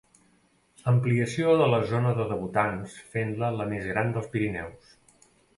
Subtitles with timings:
[0.91, 4.99] Ampliació de la zona de debutants fent-la la més gran dels Pirineus.